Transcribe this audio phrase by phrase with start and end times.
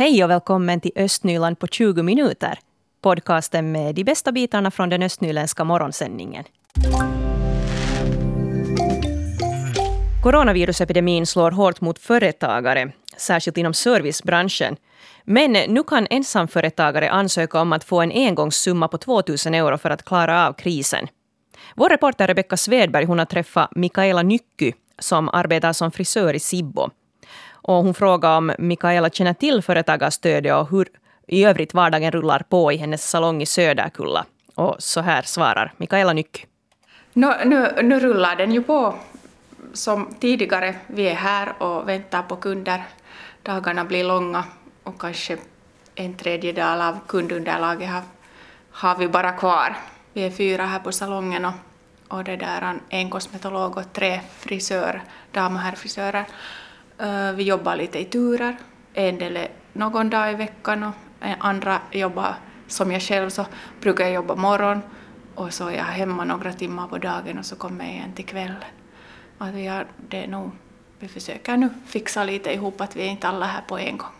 [0.00, 2.58] Hej och välkommen till Östnyland på 20 minuter.
[3.02, 6.44] Podcasten med de bästa bitarna från den östnyländska morgonsändningen.
[10.22, 14.76] Coronavirusepidemin slår hårt mot företagare, särskilt inom servicebranschen.
[15.24, 19.90] Men nu kan ensamföretagare ansöka om att få en engångssumma på 2 000 euro för
[19.90, 21.08] att klara av krisen.
[21.74, 26.90] Vår reporter Rebecka Svedberg hon har träffat Mikaela Nycky som arbetar som frisör i Sibbo.
[27.70, 30.88] Och hon frågade om Mikaela känner till företagarstödet och hur
[31.26, 34.24] i övrigt vardagen rullar på i hennes salong i Söderkulla.
[34.54, 36.46] Och så här svarar Mikaela Nycki.
[37.12, 38.94] Nu, nu, nu rullar den ju på
[39.72, 40.74] som tidigare.
[40.86, 42.82] Vi är här och väntar på kunder.
[43.42, 44.44] Dagarna blir långa
[44.82, 45.36] och kanske
[45.94, 48.02] en tredjedel av kundunderlaget har,
[48.70, 49.76] har vi bara kvar.
[50.12, 51.54] Vi är fyra här på salongen och,
[52.08, 56.26] och det där en kosmetolog och tre frisör, dam och herrfrisörer.
[57.02, 58.56] Uh, vi jobbar lite i turer.
[58.94, 60.94] En del är någon dag i veckan och
[61.38, 62.34] andra jobbar
[62.66, 63.46] som jag själv så
[63.80, 64.82] brukar jag jobba morgon
[65.34, 68.24] och så är jag hemma några timmar på dagen och så kommer jag igen till
[68.24, 68.64] kvällen.
[69.38, 70.50] Att vi, har, det är nog,
[70.98, 74.12] vi försöker nu fixa lite ihop att vi är inte alla här på en gång.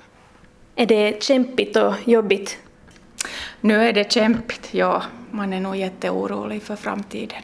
[0.75, 2.59] Är det kämpigt och jobbigt?
[3.61, 5.03] Nu är det kämpigt, ja.
[5.31, 7.43] Man är nog jätteorolig för framtiden.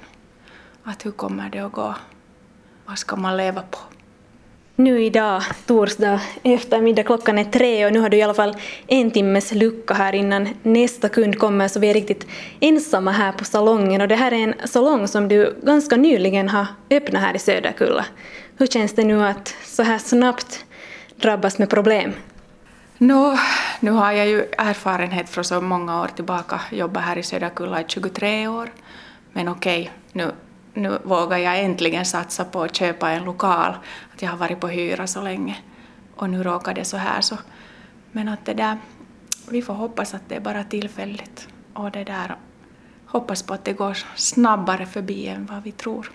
[0.83, 1.95] Att hur kommer det att gå?
[2.87, 3.79] Vad ska man leva på?
[4.79, 9.11] Nu idag, torsdag eftermiddag, klockan är tre och nu har du i alla fall en
[9.11, 12.27] timmes lucka här innan nästa kund kommer så vi är riktigt
[12.61, 16.67] ensamma här på salongen och det här är en salong som du ganska nyligen har
[16.91, 18.07] öppnat här i Söderkulla.
[18.57, 20.65] Hur känns det nu att så här snabbt
[21.17, 22.13] drabbas med problem?
[22.99, 23.39] No,
[23.81, 27.85] nu har jag ju erfarenhet från så många år tillbaka, jobbat här i Söderkulla i
[27.89, 28.69] 23 år.
[29.33, 30.33] Men okej, nu
[30.77, 33.75] nu vågar jag äntligen satsa på att köpa en lokal.
[34.15, 35.57] Att jag har varit på hyra så länge
[36.17, 37.39] och nu råkar det så här så.
[38.13, 38.79] Men att det där,
[39.51, 42.37] vi får hoppas att det är bara tillfälligt och det där,
[43.07, 46.13] hoppas på att det går snabbare förbi än vad vi tror.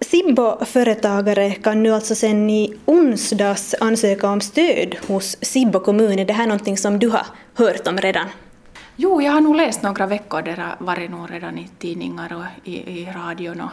[0.00, 6.18] Sibbo-företagare kan nu alltså sen i onsdags ansöka om stöd hos Sibbo kommun.
[6.18, 8.26] Är det här någonting som du har hört om redan?
[8.98, 12.68] Jo, jag har nog läst några veckor, det har varit nog redan i tidningar och
[12.68, 13.70] i, i radion och,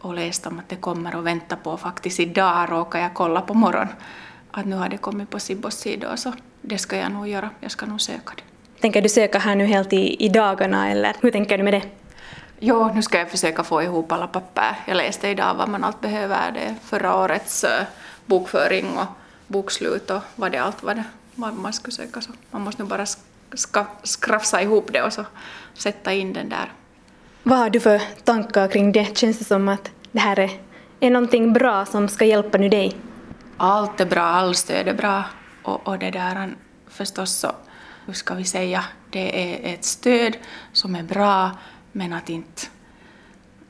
[0.00, 3.54] och läst om att det kommer och vänta på faktiskt idag råkar jag kolla på
[3.54, 3.88] morgon
[4.50, 6.32] att nu har det kommit på Sibbos sida så
[6.62, 8.42] det ska jag nog göra, jag ska nog söka det.
[8.80, 11.82] Tänker du söka här nu helt i, i dagarna eller hur tänker du med det?
[12.58, 14.76] Jo, nu ska jag försöka få ihop alla papper.
[14.86, 16.52] Jag läste idag vad man allt behöver.
[16.52, 17.70] Det är förra årets uh,
[18.26, 19.06] bokföring och
[19.46, 22.20] bokslut och vad det allt var det vad man skulle söka.
[22.20, 23.06] Så man måste nu bara
[23.54, 25.24] ska skrafsa ihop det och så
[25.74, 26.72] sätta in den där.
[27.42, 29.18] Vad har du för tankar kring det?
[29.18, 30.50] Känns det som att det här är,
[31.00, 32.96] är någonting bra som ska hjälpa nu dig?
[33.56, 35.24] Allt är bra, all stöd är bra
[35.62, 36.54] och, och det där
[36.88, 37.52] förstås så,
[38.06, 40.36] hur ska vi säga, det är ett stöd
[40.72, 41.50] som är bra
[41.92, 42.62] men att inte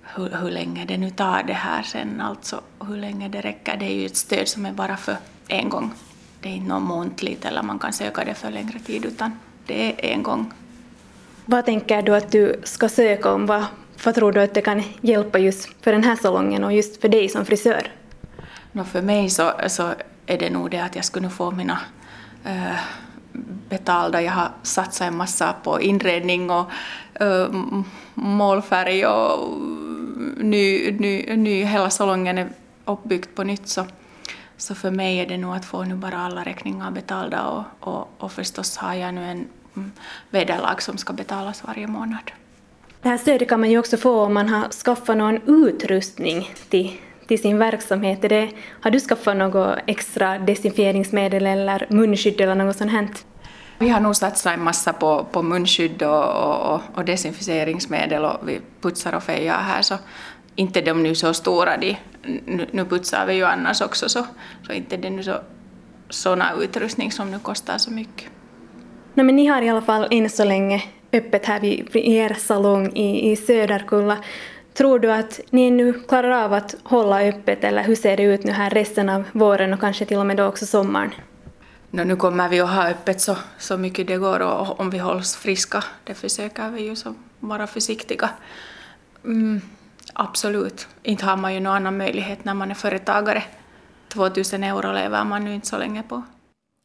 [0.03, 3.85] hur, hur länge det nu tar det här sen, alltså hur länge det räcker, det
[3.85, 5.17] är ju ett stöd som är bara för
[5.49, 5.93] en gång.
[6.41, 9.93] Det är inte något måntligt eller man kan söka det för längre tid utan det
[9.93, 10.53] är en gång.
[11.47, 13.47] Vad tänker du att du ska söka om?
[13.47, 13.65] Vad,
[14.05, 17.09] vad tror du att det kan hjälpa just för den här salongen och just för
[17.09, 17.93] dig som frisör?
[18.73, 19.91] No, för mig så, så
[20.27, 21.81] är det nog det att jag skulle få mina
[22.45, 22.77] äh,
[23.69, 24.23] betalda.
[24.23, 26.71] Jag har satsat en massa på inredning och
[27.21, 27.47] äh,
[28.15, 29.61] målfärg och
[30.37, 32.49] ny, ny, ny, hela salongen är
[32.85, 33.69] uppbyggd på nytt.
[33.69, 33.87] Så
[34.57, 38.09] så för mig är det nog att få nu bara alla räkningar betalda och, och,
[38.19, 39.93] och förstås har jag nu en mm,
[40.31, 42.31] vederlag som ska betalas varje månad.
[43.03, 46.93] Det här stödet kan man ju också få om man har skaffat någon utrustning till,
[47.27, 48.23] till sin verksamhet.
[48.23, 48.51] Det,
[48.81, 53.09] har du skaffat något extra desinfieringsmedel eller munskydd eller något sånt här?
[53.79, 58.61] Vi har nog satsat en massa på, på munskydd och, och, och desinficeringsmedel och vi
[58.81, 59.95] putsar och fejar här så
[60.55, 64.27] inte de nu så stora, de, nu, nu putsar vi ju annars också så,
[64.67, 65.41] så inte det nu så
[66.11, 68.31] sådana utrustning som nu kostar så mycket.
[69.15, 70.83] No, men ni har i alla fall än så länge
[71.13, 74.19] öppet här vid er salong i, i Söderkulla.
[74.75, 78.45] Tror du att ni nu klarar av att hålla öppet eller hur ser det ut
[78.45, 81.11] nu här resten av våren och kanske till och med då också sommaren?
[81.91, 84.99] No, nu kommer vi att ha öppet så, så mycket det går och om vi
[84.99, 88.31] hålls friska, det försöker vi ju så vara försiktiga.
[89.25, 89.61] Mm.
[90.15, 90.89] Absolut.
[91.03, 93.43] Inte har man ju någon annan möjlighet när man är företagare.
[94.09, 96.23] 2000 euro lever man nu inte så länge på.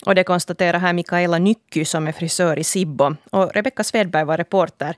[0.05, 3.15] Och det konstaterar här Mikaela Nycky som är frisör i Sibbo.
[3.31, 4.95] Och Rebecka Svedberg var reporter.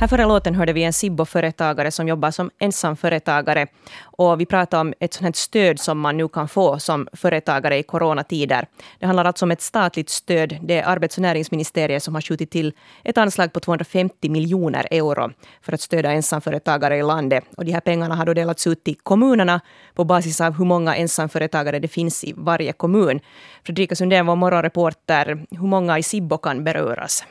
[0.00, 3.66] Här före låten hörde vi en Sibbo-företagare som jobbar som ensamföretagare.
[4.02, 7.78] Och vi pratade om ett sånt här stöd som man nu kan få som företagare
[7.78, 8.66] i coronatider.
[8.98, 10.56] Det handlar alltså om ett statligt stöd.
[10.62, 12.72] Det är arbets och näringsministeriet som har skjutit till
[13.04, 15.30] ett anslag på 250 miljoner euro
[15.62, 17.44] för att stödja ensamföretagare i landet.
[17.56, 19.60] Och de här pengarna har då delats ut till kommunerna
[19.94, 23.20] på basis av hur många ensamföretagare det finns i varje kommun.
[23.64, 27.24] Fredrika Sundén, vår morgonreporter, hur många i Sibbo kan beröras?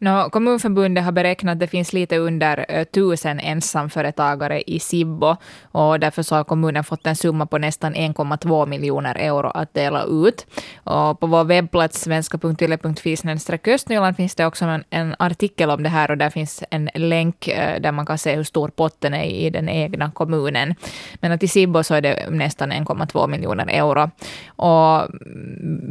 [0.00, 6.00] No, Kommunförbundet har beräknat att det finns lite under eh, tusen ensamföretagare i Sibbo och
[6.00, 10.46] därför så har kommunen fått en summa på nästan 1,2 miljoner euro att dela ut.
[10.84, 13.16] Och på vår webbplats svenska.yle.fi
[13.66, 17.48] östnyland finns det också en, en, artikel om det här och där finns en länk
[17.48, 20.74] eh, där man kan se hur stor potten är i den egna kommunen.
[21.14, 24.10] Men att i Sibbo så är det nästan 1,2 miljoner euro.
[24.46, 25.08] Och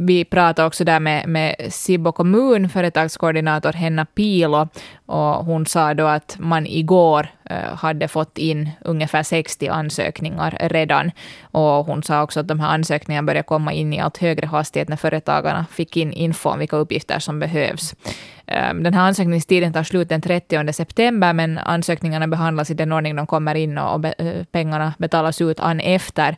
[0.06, 4.68] vi pratade också där med, med Sibbo kommun, företagskoordinator Henna Anna Pilo
[5.06, 11.10] och hon sa då att man igår eh, hade fått in ungefär 60 ansökningar redan.
[11.42, 14.88] Och hon sa också att de här ansökningarna började komma in i allt högre hastighet
[14.88, 17.94] när företagarna fick in info om vilka uppgifter som behövs.
[18.46, 23.16] Eh, den här ansökningstiden tar slut den 30 september, men ansökningarna behandlas i den ordning
[23.16, 26.36] de kommer in och eh, pengarna betalas ut an efter.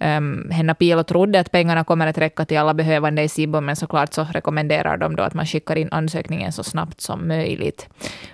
[0.00, 3.76] Um, Henna Pilo trodde att pengarna kommer att räcka till alla behövande i Sibbo, men
[3.76, 7.88] såklart så rekommenderar de då att man skickar in ansökningen så snabbt som möjligt.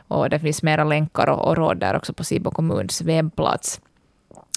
[0.09, 3.81] Och det finns mera länkar och, och råd där också på Sibbo kommuns webbplats.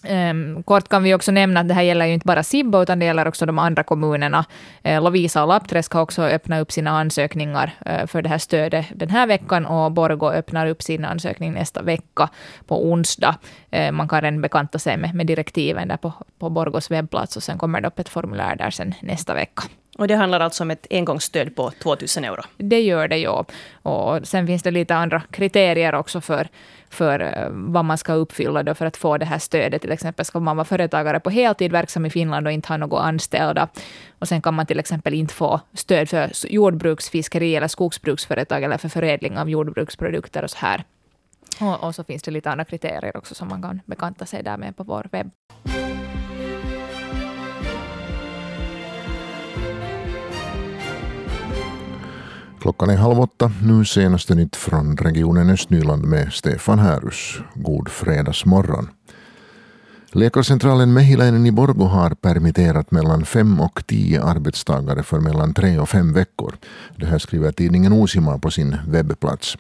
[0.10, 3.00] Um, kort kan vi också nämna att det här gäller ju inte bara Sibbo, utan
[3.00, 4.46] det gäller också de andra kommunerna.
[4.88, 8.86] Uh, Lovisa och Lappträsk har också öppnat upp sina ansökningar uh, för det här stödet
[8.96, 12.30] den här veckan och Borgå öppnar upp sin ansökning nästa vecka
[12.68, 13.36] på onsdag.
[13.76, 17.44] Uh, man kan redan bekanta sig med, med direktiven där på, på Borgås webbplats och
[17.44, 19.64] sen kommer det upp ett formulär där sen nästa vecka.
[19.98, 22.42] Och det handlar alltså om ett engångsstöd på 2000 euro?
[22.58, 23.46] Det gör det, ja.
[23.82, 26.48] Och sen finns det lite andra kriterier också för,
[26.90, 29.82] för eh, vad man ska uppfylla då för att få det här stödet.
[29.82, 33.00] Till exempel ska man vara företagare på heltid, verksam i Finland och inte ha några
[33.00, 33.68] anställda.
[34.20, 38.78] Och sen kan man till exempel inte få stöd för jordbruks-, fiskeri eller skogsbruksföretag eller
[38.78, 40.84] för förädling av jordbruksprodukter och så här.
[41.62, 44.58] Och, och så finns det lite andra kriterier också som man kan bekanta sig där
[44.58, 45.32] med på vår webb.
[52.60, 53.52] Klockan är halv åtta.
[53.64, 57.40] Nu senaste nytt från regionen Östnyland med Stefan Härus.
[57.56, 58.90] God fredagsmorgon.
[60.12, 65.90] Läkarcentralen Mehiläinen i Borgo har permitterat mellan fem och tio arbetstagare för mellan tre och
[65.90, 66.56] fem veckor.
[66.96, 69.58] Det här skriver tidningen Osima på sin webbplats.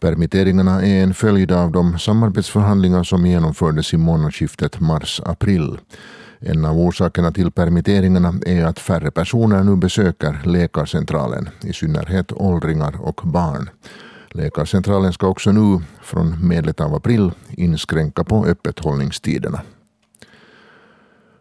[0.00, 5.78] Permitteringarna är en följd av de samarbetsförhandlingar som genomfördes i månadsskiftet mars-april.
[6.46, 13.00] En av orsakerna till permitteringarna är att färre personer nu besöker läkarcentralen, i synnerhet åldringar
[13.00, 13.70] och barn.
[14.28, 19.62] Läkarcentralen ska också nu, från medlet av april, inskränka på öppethållningstiderna.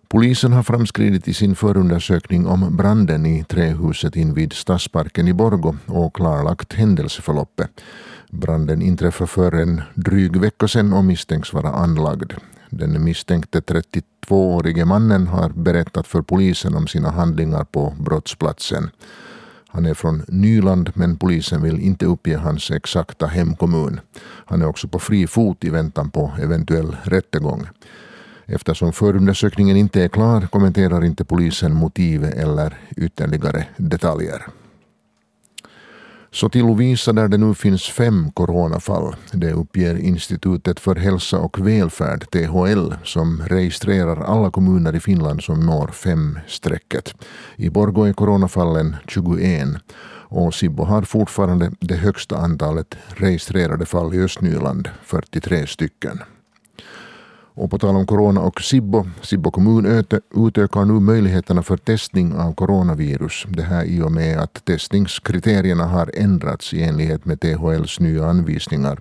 [0.08, 6.16] Polisen har framskridit i sin förundersökning om branden i trähuset invid Stadsparken i Borgo och
[6.16, 7.82] klarlagt händelseförloppet.
[8.30, 12.34] Branden inträffade för en dryg vecka sedan och misstänks vara anlagd.
[12.78, 18.90] Den misstänkte 32-årige mannen har berättat för polisen om sina handlingar på brottsplatsen.
[19.68, 24.00] Han är från Nyland men polisen vill inte uppge hans exakta hemkommun.
[24.22, 27.68] Han är också på fri fot i väntan på eventuell rättegång.
[28.46, 34.48] Eftersom förundersökningen inte är klar kommenterar inte polisen motiv eller ytterligare detaljer.
[36.34, 39.16] Så till Lovisa där det nu finns fem coronafall.
[39.32, 45.66] Det uppger Institutet för hälsa och välfärd, THL, som registrerar alla kommuner i Finland som
[45.66, 47.16] når fem-strecket.
[47.56, 49.68] I Borgå är coronafallen 21
[50.30, 56.20] och Sibbo har fortfarande det högsta antalet registrerade fall i Östnyland, 43 stycken.
[57.56, 60.04] Och på tal om corona och Sibbo, Sibbo kommun
[60.36, 63.46] utökar nu möjligheterna för testning av coronavirus.
[63.50, 69.00] Det här i och med att testningskriterierna har ändrats i enlighet med THLs nya anvisningar.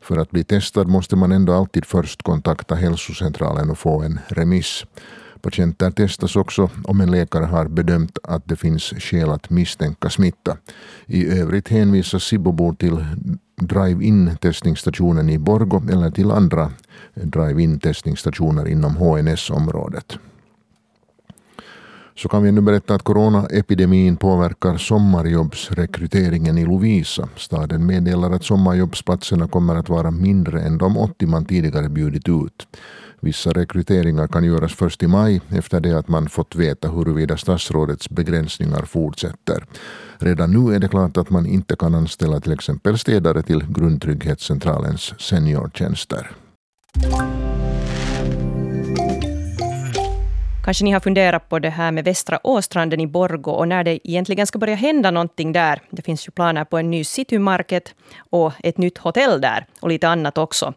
[0.00, 4.84] För att bli testad måste man ändå alltid först kontakta hälsocentralen och få en remiss.
[5.42, 10.56] Patienter testas också om en läkare har bedömt att det finns skäl att misstänka smitta.
[11.06, 13.04] I övrigt hänvisas Sibbobor till
[13.56, 16.72] drive-in testningsstationen i Borgo eller till andra
[17.14, 20.18] drive-in testningsstationer inom HNS-området.
[22.14, 27.28] Så kan vi nu berätta att coronaepidemin påverkar sommarjobbsrekryteringen i Lovisa.
[27.36, 32.66] Staden meddelar att sommarjobbsplatserna kommer att vara mindre än de 80 man tidigare bjudit ut.
[33.24, 38.10] Vissa rekryteringar kan göras först i maj efter det att man fått veta huruvida statsrådets
[38.10, 39.64] begränsningar fortsätter.
[40.18, 45.20] Redan nu är det klart att man inte kan anställa till exempel städare till Grundtrygghetscentralens
[45.20, 46.30] seniortjänster.
[50.64, 54.08] Kanske ni har funderat på det här med Västra Åstranden i Borgo och när det
[54.08, 55.80] egentligen ska börja hända någonting där.
[55.90, 57.94] Det finns ju planer på en ny citymarket
[58.30, 60.74] och ett nytt hotell där och lite annat också.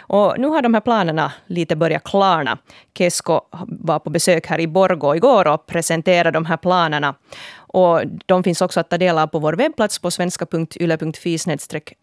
[0.00, 2.58] Och nu har de här planerna lite börjat klarna.
[2.98, 7.14] Kesko var på besök här i Borgo igår och presenterade de här planerna.
[7.56, 11.38] Och de finns också att ta del av på vår webbplats på svenska.yle.fi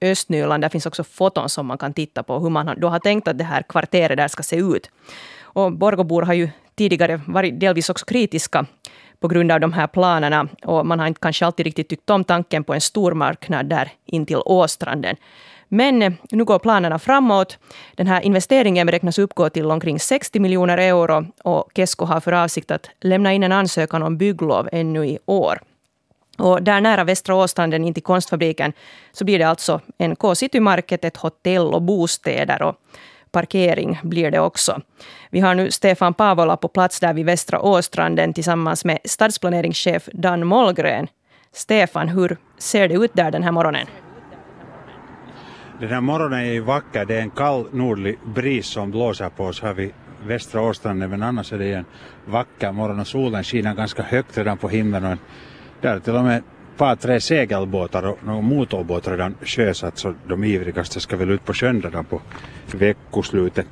[0.02, 0.64] östnyland.
[0.64, 3.38] Där finns också foton som man kan titta på hur man då har tänkt att
[3.38, 4.90] det här kvarteret där ska se ut.
[5.44, 8.66] Och Borgobor har ju tidigare varit delvis också kritiska
[9.20, 10.48] på grund av de här planerna.
[10.64, 14.42] Och man har inte kanske alltid riktigt tyckt om tanken på en stormarknad där intill
[14.46, 15.16] Åstranden.
[15.68, 17.58] Men eh, nu går planerna framåt.
[17.96, 22.72] Den här investeringen beräknas uppgå till omkring 60 miljoner euro och Kesko har för avsikt
[22.72, 25.60] att lämna in en ansökan om bygglov ännu i år.
[26.38, 28.74] Och där nära Västra Åstranden in till konstfabriken
[29.12, 32.62] så blir det alltså en K-City Market, ett hotell och bostäder.
[32.62, 32.76] Och
[33.36, 34.82] parkering blir det också.
[35.30, 40.48] Vi har nu Stefan Pavola på plats där vid Västra Åstranden tillsammans med stadsplaneringschef Dan
[40.48, 41.08] Mollgren.
[41.54, 43.88] Stefan, hur ser det ut där den här morgonen?
[45.80, 47.06] Den här morgonen är ju vacker.
[47.06, 49.92] Det är en kall nordlig bris som blåser på oss här vid
[50.28, 51.86] Västra Åstranden men annars är det en
[52.26, 55.18] vacker morgon och solen skiner ganska högt redan på himlen och
[55.82, 56.44] där till och med
[56.78, 61.54] par tre segelbåtar och några motorbåtar redan sjösatt så de ivrigaste ska väl ut på
[61.54, 62.22] sjön redan på
[62.72, 63.66] veckoslutet.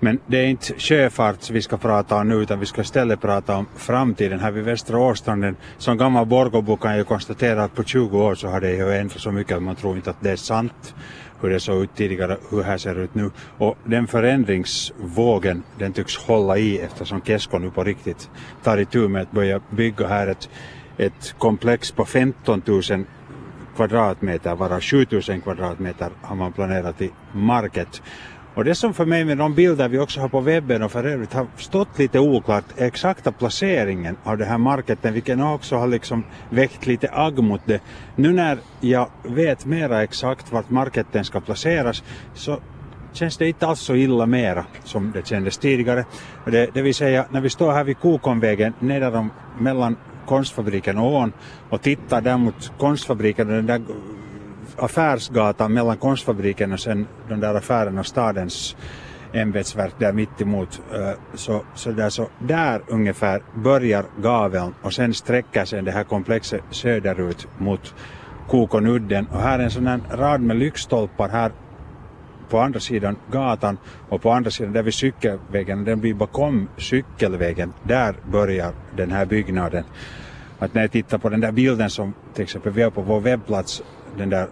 [0.00, 3.56] Men det är inte sjöfart vi ska prata om nu utan vi ska istället prata
[3.56, 5.56] om framtiden här vid Västra Åstranden.
[5.78, 9.20] Som gammal Borgåbo kan jag konstatera att på 20 år så har det ju ändrat
[9.20, 10.94] så mycket att man tror inte att det är sant
[11.44, 13.30] hur det såg ut tidigare, hur det här ser ut nu.
[13.58, 18.30] Och den förändringsvågen den tycks hålla i eftersom Kesko nu på riktigt
[18.62, 20.48] tar itu med att börja bygga här ett
[20.98, 22.82] ett komplex på 15 000
[23.76, 28.02] kvadratmeter, varav 7 000 kvadratmeter har man planerat i market.
[28.54, 31.04] Och det som för mig med de bilder vi också har på webben och för
[31.04, 35.86] övrigt har stått lite oklart är exakta placeringen av den här marketen, vilken också har
[35.86, 37.80] liksom väckt lite agg mot det.
[38.16, 42.02] Nu när jag vet mera exakt vart marketen ska placeras
[42.34, 42.58] så
[43.12, 46.04] känns det inte alls så illa mera som det kändes tidigare.
[46.44, 49.96] Det, det vill säga när vi står här vid Kokonvägen nedan mellan
[50.26, 51.32] konstfabriken och Ån
[51.70, 53.82] och tittar där mot konstfabriken och den där
[54.76, 58.76] affärsgatan mellan konstfabriken och sen de där affärerna och stadens
[59.32, 60.82] ämbetsverk där mittemot.
[60.94, 66.04] Eh, så, så, där, så där ungefär börjar gaveln och sen sträcker sig det här
[66.04, 67.94] komplexet söderut mot
[68.48, 71.52] Kokonudden och här är en sån här rad med lyktstolpar här
[72.50, 73.78] på andra sidan gatan
[74.08, 79.26] och på andra sidan där vid cykelvägen, den blir bakom cykelvägen, där börjar den här
[79.26, 79.84] byggnaden.
[80.58, 83.20] Att när jag tittar på den där bilden som till exempel vi har på vår
[83.20, 83.82] webbplats,
[84.16, 84.48] den där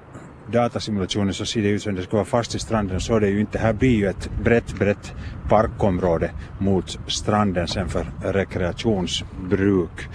[0.52, 3.28] datasimulationen så ser det ut som det ska vara fast i stranden så är det
[3.28, 3.58] ju inte.
[3.58, 5.12] Här blir ju ett brett, brett
[5.48, 10.08] parkområde mot stranden sen för rekreationsbruk.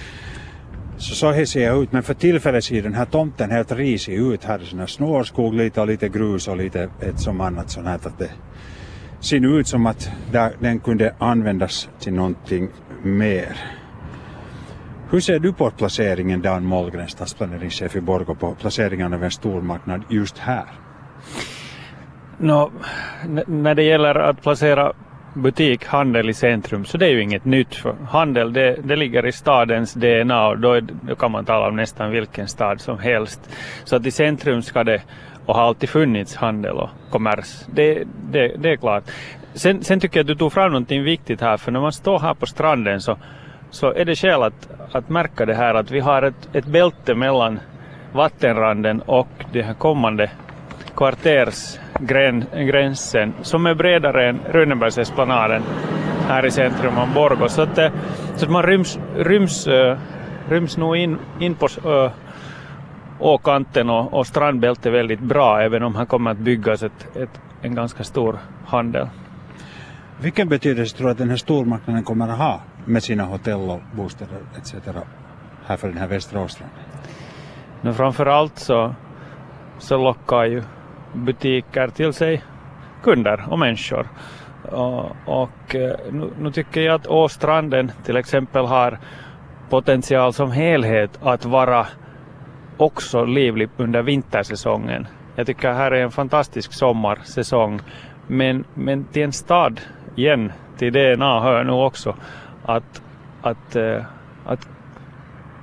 [0.98, 4.13] Så så här ser jag ut, men för tillfället ser den här tomten helt risig
[4.13, 4.43] ut.
[4.43, 7.88] Här är sån här snårskog lite och lite grus och lite ett som annat sånt
[7.88, 7.96] här.
[7.96, 8.29] Att det
[9.19, 10.10] ser ut som att
[10.60, 12.69] den kunde användas till någonting
[13.03, 13.76] mer.
[15.11, 20.03] Hur ser du på placeringen, Dan Mollgren, stadsplaneringschef i Borgå, på placeringen av en stormarknad
[20.09, 20.65] just här?
[22.37, 22.71] No,
[23.47, 24.93] när det gäller att placera
[25.33, 27.75] butik, handel i centrum, så det är ju inget nytt.
[27.75, 31.67] För handel, det, det ligger i stadens DNA och då, är, då kan man tala
[31.67, 33.49] om nästan vilken stad som helst.
[33.83, 35.01] Så att i centrum ska det,
[35.45, 37.65] och har alltid funnits handel och kommers.
[37.73, 39.03] Det, det, det är klart.
[39.53, 42.19] Sen, sen tycker jag att du tog fram någonting viktigt här, för när man står
[42.19, 43.17] här på stranden så,
[43.69, 47.15] så är det skäl att, att märka det här att vi har ett, ett bälte
[47.15, 47.59] mellan
[48.13, 50.31] vattenranden och den här kommande
[50.95, 55.63] kvartersgränsen som är bredare än Runebergsesplanaden
[56.27, 57.50] här i centrum av Borgå.
[57.50, 57.91] Så att, eh,
[58.36, 59.97] så att man ryms, ryms, eh,
[60.50, 62.12] ryms nog in, in på eh,
[63.19, 67.75] åkanten och, och strandbältet väldigt bra även om här kommer att byggas ett, ett, en
[67.75, 69.07] ganska stor handel.
[70.21, 73.79] Vilken betydelse tror du att den här stormarknaden kommer att ha med sina hotell och
[73.96, 74.75] bostäder etc.
[75.65, 76.79] här för den här västra Åstranden?
[77.82, 78.96] No, framförallt så,
[79.77, 80.63] så lockar ju
[81.13, 82.44] butiker till sig
[83.03, 84.08] kunder och människor.
[84.63, 89.00] Och, och eh, nu, nu, tycker jag att Åstranden till exempel har
[89.70, 91.88] potential som helhet att vara
[92.77, 95.08] också livlig under vintersäsongen.
[95.36, 97.82] Jag tycker här är en fantastisk sommarsäsong
[98.27, 99.82] men, men till en stad
[100.15, 102.15] igen till DNA hör nu också
[102.67, 103.01] att,
[103.41, 104.03] att, uh,
[104.45, 104.67] att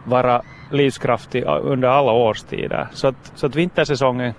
[0.04, 2.88] vara livskraftig under alla årstider.
[2.92, 4.34] Så att, så att vintersäsongen,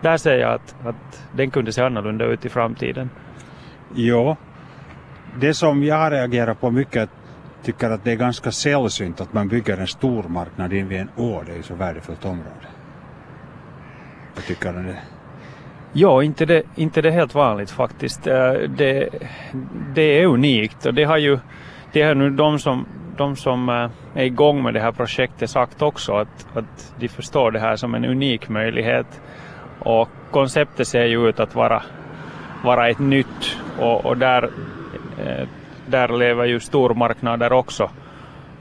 [0.00, 3.10] där ser jag att, att den kunde se annorlunda ut i framtiden.
[3.94, 4.36] Jo,
[5.40, 7.10] det som jag reagerar på mycket
[7.62, 11.42] tycker att det är ganska sällsynt att man bygger en stor marknad invid en å.
[11.46, 12.66] Det är ju så värdefullt område.
[14.34, 14.98] Vad tycker du det?
[15.92, 18.26] Ja, inte det, inte det helt vanligt faktiskt.
[18.26, 19.08] Eh, det,
[19.94, 21.38] det är unikt och det har ju
[21.96, 22.86] det har nu de som,
[23.16, 27.50] de som eh, är igång med det här projektet sagt också att, att de förstår
[27.50, 29.20] det här som en unik möjlighet.
[29.78, 31.82] Och konceptet ser ju ut att vara,
[32.64, 34.50] vara ett nytt och, och där,
[35.24, 35.48] eh,
[35.86, 37.90] där lever ju stormarknader också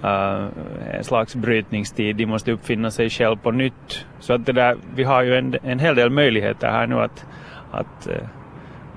[0.03, 0.47] uh,
[0.91, 2.15] en slags brytningstid.
[2.15, 4.05] De måste uppfinna sig själv på nytt.
[4.19, 7.25] Så att det där, vi har ju en, en hel del möjligheter här nu att,
[7.71, 8.27] att, uh,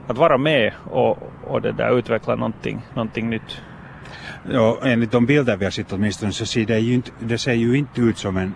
[0.06, 3.62] att vara med och, och det där utveckla någonting, någonting nytt.
[4.50, 7.52] Ja, enligt de bilder vi har sett åtminstone så ser det ju inte, det ser
[7.52, 8.54] ju inte ut som en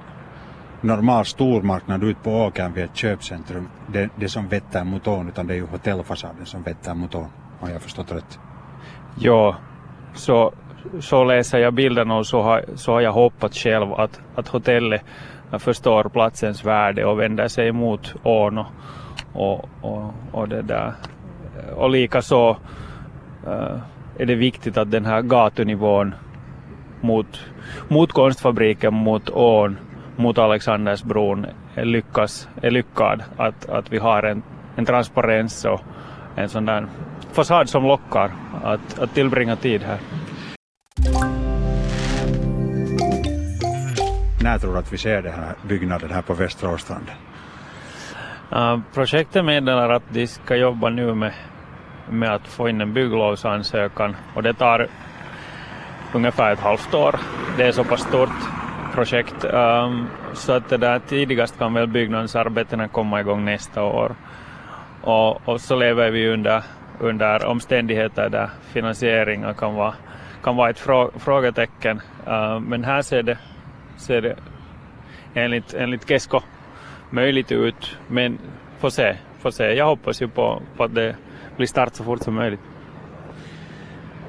[0.81, 3.69] normal stormarknad ut på åkern vid ett köpcentrum.
[3.87, 7.29] Det, det som vetter mot ån utan det är ju hotellfasaden som vetter mot ån.
[7.61, 8.39] Har jag förstått rätt?
[9.19, 9.57] Ja,
[10.15, 10.53] så,
[11.01, 15.03] så läser jag bilden och så har, så har jag hoppat själv att, att hotellet
[15.59, 18.67] förstår platsens värde och vänder sig mot ån och,
[19.33, 20.93] och, och, och det där.
[21.77, 22.57] Och likaså
[23.47, 23.77] uh,
[24.19, 26.15] är det viktigt att den här gatunivån
[27.01, 27.41] mot,
[27.89, 29.79] mot konstfabriken, mot ån,
[30.17, 33.23] mot Alexandersbron lyckas, är lyckad.
[33.37, 34.43] Att, att vi har en,
[34.77, 35.81] en transparens och
[36.37, 36.87] en sån där
[37.33, 38.31] fasad som lockar
[38.65, 39.99] att, att tillbringa tid här.
[44.43, 47.15] När tror du att vi ser den här byggnaden här på Västra Åstranden?
[48.53, 51.33] Uh, projektet meddelar att de ska jobba nu med,
[52.11, 54.89] med att få in en bygglovsansökan och det tar
[56.13, 57.21] ungefär ett halvt år.
[57.57, 58.63] Det är så pass stort
[58.95, 64.15] projekt um, så att det där tidigast kan väl byggnadsarbetena komma igång nästa år.
[65.03, 66.63] Och, och så lever vi under,
[67.01, 69.95] under omständigheter där finansieringen kan vara,
[70.43, 72.01] kan vara ett frå, frågetecken.
[72.27, 73.39] Ehm, men här ser det,
[73.97, 74.37] ser det
[75.35, 76.41] enligt, enligt Kesko
[77.11, 78.39] möjligt ut, men
[78.79, 79.65] får se, får se.
[79.65, 81.17] Jag hoppas ju på, på att det
[81.57, 82.61] blir start så fort som möjligt.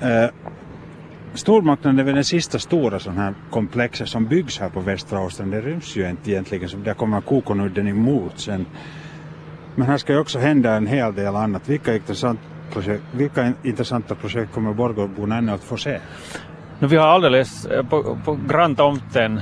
[0.03, 0.29] Uh,
[1.33, 5.51] Stormarknaden är väl den sista stora sån här komplexet som byggs här på Västra Åstrand.
[5.51, 8.65] Det ryms ju inte egentligen, så där kommer Kokonudden emot sen.
[9.75, 11.69] Men här ska ju också hända en hel del annat.
[11.69, 12.39] Vilka, intressant
[12.73, 15.99] projekt, vilka intressanta projekt kommer Borgåborna ännu att få se?
[16.79, 19.41] Nu, vi har alldeles på, på granntomten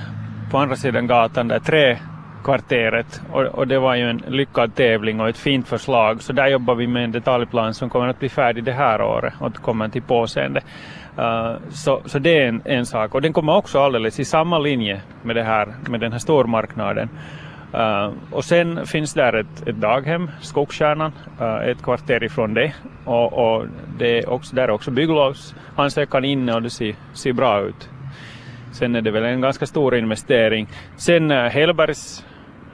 [0.51, 1.97] på andra sidan gatan där tre
[2.43, 6.47] kvarteret och, och, det var ju en lyckad tävling och ett fint förslag så där
[6.47, 9.89] jobbar vi med en detaljplan som kommer att bli färdig det här året och kommer
[9.89, 10.61] till påseende.
[11.19, 14.59] Uh, så, så det är en, en sak och den kommer också alldeles i samma
[14.59, 17.09] linje med, det här, med den här stormarknaden.
[17.73, 22.73] Uh, och sen finns där ett, ett daghem, Skogstjärnan, uh, eh, ett kvarter ifrån det
[23.05, 23.65] och, och
[23.97, 27.89] det är också, där är också bygglovsansökan inne och det ser, ser bra ut.
[28.71, 30.67] Sen är det väl en ganska stor investering.
[30.97, 31.49] Sen uh,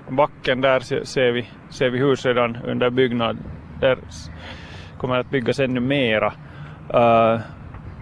[0.08, 3.38] Hellbergsbacken där ser vi, ser vi hus redan under byggnad.
[3.80, 3.98] Där
[4.98, 6.34] kommer att byggas ännu mera.
[6.94, 7.40] Uh,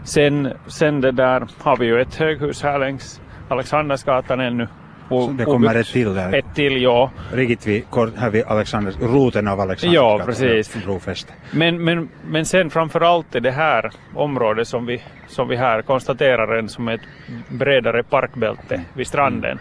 [0.03, 4.67] sen, sen det där har vi ju ett höghus här längs Alexandersgatan ännu
[5.09, 6.33] så det kommer ett till där?
[6.33, 7.11] Ett till, ja.
[7.33, 7.83] Riktigt vid,
[8.17, 9.95] här vid Alexander, roten av Alexander.
[9.95, 10.83] Ja, precis.
[10.83, 11.33] Brofäste.
[11.51, 16.57] Men, men, men sen framförallt är det här området som vi, som vi här konstaterar
[16.57, 17.01] en som ett
[17.49, 19.59] bredare parkbälte vid stranden.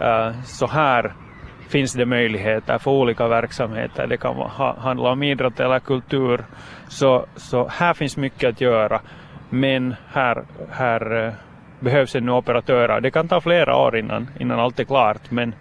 [0.00, 0.28] Mm.
[0.28, 1.12] Uh, så här
[1.70, 4.06] finns det möjligheter för olika verksamheter.
[4.06, 6.44] Det kan ha, handla om idrott eller kultur.
[6.88, 9.00] Så, så här finns mycket att göra.
[9.50, 11.32] Men här, här uh,
[11.80, 13.00] behövs ännu operatörer.
[13.00, 15.54] Det kan ta flera år innan, innan allt är klart men,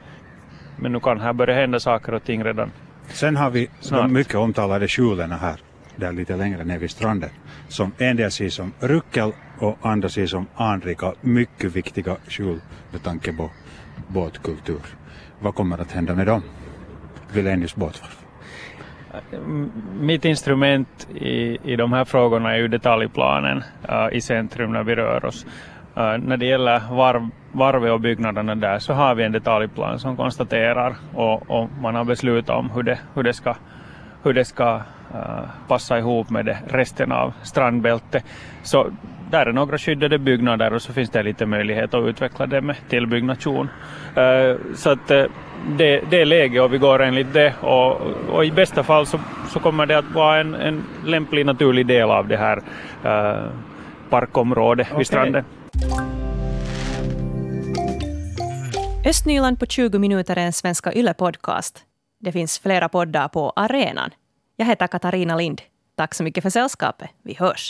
[0.77, 2.71] men nu kan här börja hända saker och ting redan
[3.07, 4.01] Sen har vi snart.
[4.01, 5.59] de mycket omtalade skjulen här,
[5.95, 7.29] där lite längre ner vid stranden,
[7.67, 12.59] som en del ser som ruckel och andra ser som anrika, mycket viktiga skjul
[12.91, 13.49] med tanke på
[14.07, 14.81] båtkultur.
[15.39, 16.41] Vad kommer att hända med dem?
[17.33, 18.11] Vilenius båtvarv.
[19.99, 24.95] Mitt instrument i, i de här frågorna är ju detaljplanen uh, i centrum när vi
[24.95, 25.45] rör oss.
[25.97, 30.17] Uh, när det gäller varv, varvet och byggnaderna där så har vi en detaljplan som
[30.17, 33.55] konstaterar och, och, man har beslutat om hur det, hur det ska
[34.23, 34.81] hur det ska uh,
[35.67, 38.23] passa ihop med det resten av strandbältet.
[38.63, 38.91] Så
[39.31, 42.75] där är några skyddade byggnader och så finns det lite möjlighet att utveckla det med
[42.89, 43.69] tillbyggnation.
[44.17, 45.25] Uh, så att uh,
[45.77, 48.01] det, det är läge och vi går enligt det och,
[48.31, 52.09] och i bästa fall så, så kommer det att vara en, en lämplig naturlig del
[52.11, 52.61] av det här
[54.09, 54.97] parkområdet okay.
[54.97, 55.45] vid stranden.
[59.05, 61.88] Östnyland på 20 minuter är en Svenska Yle-podcast.
[62.19, 64.11] Det finns flera poddar på arenan.
[64.55, 65.61] Jag heter Katarina Lind.
[65.95, 67.09] Tack så mycket för sällskapet.
[67.23, 67.67] Vi hörs.